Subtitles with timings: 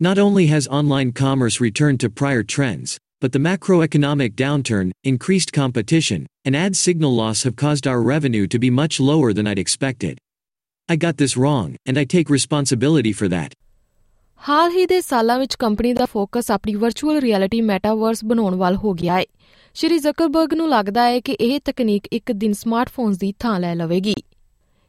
[0.02, 6.26] Not only has online commerce returned to prior trends, but the macroeconomic downturn, increased competition,
[6.46, 10.18] and ad signal loss have caused our revenue to be much lower than I'd expected.
[10.90, 13.54] I got this wrong, and I take responsibility for that.
[14.42, 18.94] ਹਾਲ ਹੀ ਦੇ ਸਾਲਾਂ ਵਿੱਚ company ਦਾ focus ਆਪਣੀ virtual reality metaverse ਬਣਾਉਣ ਵੱਲ ਹੋ
[18.94, 19.24] ਗਿਆ ਹੈ
[19.76, 24.16] ਸ਼੍ਰੀ ਜ਼ਕਰਬਰਗ ਨੂੰ ਲੱਗਦਾ ਹੈ ਕਿ ਇਹ ਤਕਨੀਕ ਇੱਕ ਦਿਨ ਸਮਾਰਟਫੋਨਸ ਦੀ ਥਾਂ ਲੈ ਲਵੇਗੀ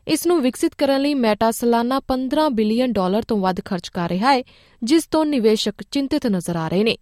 [0.06, 4.32] ਇਸ ਨੂੰ ਵਿਕਸਿਤ ਕਰਨ ਲਈ ਮੈਟਾ ਸਾਲਾਨਾ 15 ਬਿਲੀਅਨ ਡਾਲਰ ਤੋਂ ਵੱਧ ਖਰਚ ਕਰ ਰਿਹਾ
[4.32, 4.42] ਹੈ
[4.82, 6.96] ਜਿਸ ਤੋਂ ਨਿਵੇਸ਼ਕ ਚਿੰਤਿਤ ਨਜ਼ਰ ਆ ਰਹੇ ਨੇ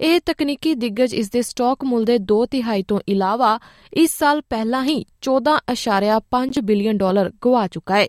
[0.00, 3.58] ਇਹ ਤਕਨੀਕੀ ਦਿੱਗਜ ਇਸ ਦੇ ਸਟਾਕ ਮੁੱਲ ਦੇ 2 ਤਿਹਾਈ ਤੋਂ ਇਲਾਵਾ
[3.96, 8.06] ਇਸ ਸਾਲ ਪਹਿਲਾਂ ਹੀ 14.5 ਬਿਲੀਅਨ ਡਾਲਰ ਗਵਾ ਚੁੱਕਾ ਹੈ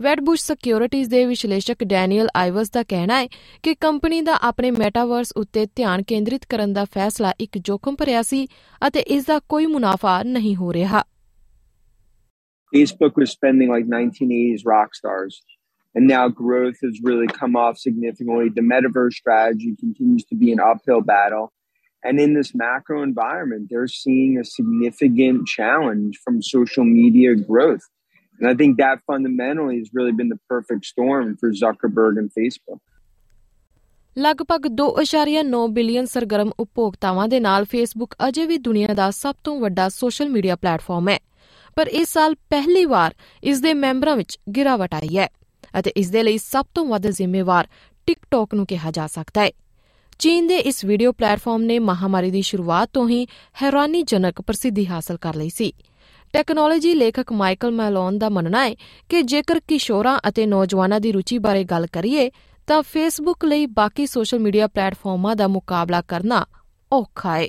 [0.00, 3.26] ਵੈਡਬੁਸ਼ ਸਿਕਿਉਰਿਟੀਜ਼ ਦੇ ਵਿਸ਼ਲੇਸ਼ਕ ਡੈਨੀਅਲ ਆਈਵਰਸ ਦਾ ਕਹਿਣਾ ਹੈ
[3.62, 8.46] ਕਿ ਕੰਪਨੀ ਦਾ ਆਪਣੇ ਮੈਟਾਵਰਸ ਉੱਤੇ ਧਿਆਨ ਕੇਂਦਰਿਤ ਕਰਨ ਦਾ ਫੈਸਲਾ ਇੱਕ ਜੋਖਮ ਭਰਿਆ ਸੀ
[8.82, 11.04] ਅਤੇ ਇਸ ਦਾ ਕੋਈ ਮੁਨਾਫਾ ਨਹੀਂ ਹੋ ਰਿਹਾ
[12.72, 15.36] Facebook was spending like 1980s rock stars.
[15.98, 18.50] And now growth has really come off significantly.
[18.50, 21.46] The metaverse strategy continues to be an uphill battle.
[22.02, 27.80] And in this macro environment, they're seeing a significant challenge from social media growth.
[28.40, 32.80] And I think that fundamentally has really been the perfect storm for Zuckerberg and Facebook.
[34.16, 39.88] ਲਗਭਗ 2.9 billion ਸਰਗਰਮ ਉਪਭੋਗਤਾਵਾਂ ਦੇ ਨਾਲ Facebook ਅਜੇ ਵੀ ਦੁਨੀਆ ਦਾ ਸਭ ਤੋਂ ਵੱਡਾ
[39.88, 41.18] social media platform ਹੈ
[41.76, 43.14] ਪਰ ਇਸ ਸਾਲ ਪਹਿਲੀ ਵਾਰ
[43.50, 45.28] ਇਸ ਦੇ ਮੈਂਬਰਾਂ ਵਿੱਚ ਗਿਰਾਵਟ ਆਈ ਹੈ
[45.78, 47.68] ਅਤੇ ਇਸ ਦੇ ਲਈ ਸਭ ਤੋਂ ਵੱਧ ਜ਼ਿੰਮੇਵਾਰ
[48.06, 49.50] ਟਿਕਟੌਕ ਨੂੰ ਕਿਹਾ ਜਾ ਸਕਦਾ ਹੈ।
[50.18, 53.26] ਚੀਨ ਦੇ ਇਸ ਵੀਡੀਓ ਪਲੇਟਫਾਰਮ ਨੇ ਮਹਾਮਾਰੀ ਦੀ ਸ਼ੁਰੂਆਤ ਤੋਂ ਹੀ
[53.62, 55.72] ਹੈਰਾਨੀਜਨਕ ਪ੍ਰਸਿੱਧੀ ਹਾਸਲ ਕਰ ਲਈ ਸੀ।
[56.32, 58.74] ਟੈਕਨੋਲੋਜੀ ਲੇਖਕ ਮਾਈਕਲ ਮੈਲੋਨ ਦਾ ਮੰਨਣਾ ਹੈ
[59.08, 62.30] ਕਿ ਜੇਕਰ ਕਿਸ਼ੋਰਾਂ ਅਤੇ ਨੌਜਵਾਨਾਂ ਦੀ ਰੁਚੀ ਬਾਰੇ ਗੱਲ ਕਰੀਏ
[62.66, 66.46] ਤਾਂ ਫੇਸਬੁੱਕ ਲਈ ਬਾਕੀ ਸੋਸ਼ਲ ਮੀਡੀਆ ਪਲੇਟਫਾਰਮਾਂ ਦਾ ਮੁਕਾਬਲਾ ਕਰਨਾ
[66.92, 67.46] ਔਖਾ ਹੈ।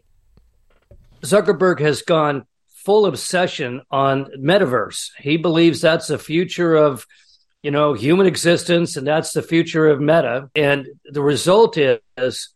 [1.26, 2.42] Zuckerberg has gone
[2.86, 5.00] full obsession on metaverse.
[5.28, 6.96] He believes that's the future of,
[7.62, 10.50] you know, human existence and that's the future of meta.
[10.56, 12.54] And the result is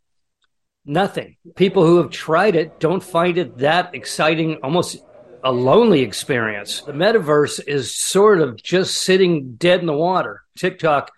[0.86, 1.38] nothing.
[1.56, 4.98] People who have tried it don't find it that exciting, almost
[5.44, 6.82] a lonely experience.
[6.82, 10.42] The metaverse is sort of just sitting dead in the water.
[10.58, 11.12] TikTok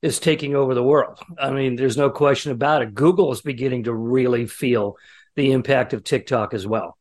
[0.00, 1.18] is taking over the world.
[1.38, 2.94] I mean, there's no question about it.
[2.94, 4.96] Google is beginning to really feel
[5.34, 6.96] the impact of TikTok as well.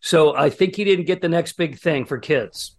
[0.00, 2.76] So I think he didn't get the next big thing for kids.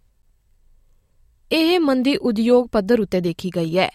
[1.52, 3.88] ਇਹ ਮੰਦੀ ਉਦਯੋਗ ਪੱਧਰ ਉੱਤੇ ਦੇਖੀ ਗਈ ਹੈ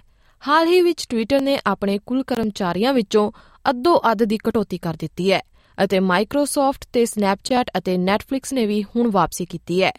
[0.43, 3.31] ਹਾਲ ਹੀ ਵਿੱਚ Twitter ਨੇ ਆਪਣੇ ਕੁੱਲ ਕਰਮਚਾਰੀਆਂ ਵਿੱਚੋਂ
[3.69, 5.39] ਅੱਧੋ ਅੱਧ ਦੀ ਕਟੌਤੀ ਕਰ ਦਿੱਤੀ ਹੈ
[5.77, 9.91] ਅਤੇ ਮਾਈਕਰੋਸਾਫਟ ਤੇ ਸਨੈਪਚੈਟ ਅਤੇ ਨੈਟਫਲਿਕਸ ਨੇ ਵੀ ਹੁਣ ਵਾਪਸੀ ਕੀਤੀ ਹੈ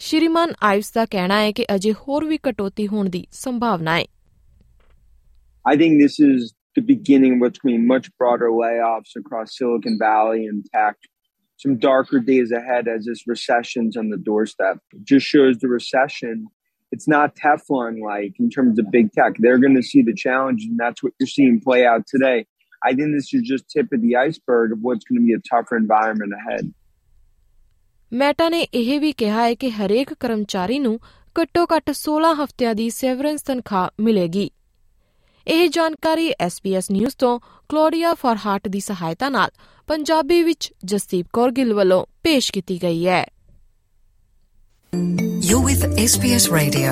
[0.00, 4.04] ਸ਼੍ਰੀਮਾਨ ਆਈਵਸ ਦਾ ਕਹਿਣਾ ਹੈ ਕਿ ਅਜੇ ਹੋਰ ਵੀ ਕਟੌਤੀ ਹੋਣ ਦੀ ਸੰਭਾਵਨਾ ਹੈ
[5.64, 9.52] I think this is the beginning of what's going to be much broader layoffs across
[9.58, 11.10] Silicon Valley and tech.
[11.60, 14.80] Some darker days ahead as this recession's on the doorstep.
[14.92, 16.42] It just shows the recession.
[16.92, 19.32] It's not Teflon like in terms of big tech.
[19.42, 22.44] They're going to see the challenge, and that's what you're seeing play out today.
[22.88, 25.38] I think this is just tip of the iceberg of what's going to be a
[25.38, 26.70] tougher environment ahead.
[28.12, 30.98] Meta ਨੇ ਇਹ ਵੀ ਕਿਹਾ ਹੈ ਕਿ ਹਰੇਕ ਕਰਮਚਾਰੀ ਨੂੰ
[31.42, 34.50] ਘੱਟੋ-ਘੱਟ 16 ਹਫ਼ਤਿਆਂ ਦੀ ਸੇਵਰੈਂਸ ਤਨਖਾਹ ਮਿਲੇਗੀ।
[35.48, 39.50] ਇਹ ਜਾਣਕਾਰੀ SBS ਨਿਊਜ਼ ਤੋਂ ਕਲੋਡੀਆ ਫਰਹਾਟ ਦੀ ਸਹਾਇਤਾ ਨਾਲ
[39.86, 43.26] ਪੰਜਾਬੀ ਵਿੱਚ ਜਸਦੀਪ ਕੌਰ ਗਿੱਲ ਵੱਲੋਂ ਪੇਸ਼ ਕੀਤੀ ਗਈ ਹੈ।
[45.50, 46.90] You're with SBS Radio.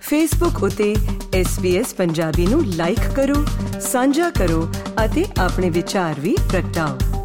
[0.00, 0.96] Facebook ਉਤੇ
[1.40, 3.34] SBS ਪੰਜਾਬੀ ਨੂੰ ਲਾਈਕ ਕਰੋ,
[3.80, 4.68] ਸਾਂਝਾ ਕਰੋ
[5.04, 7.15] ਅਤੇ ਆਪਣੇ ਵਿਚਾਰ ਵੀ ਪ੍ਰਗਟਾਓ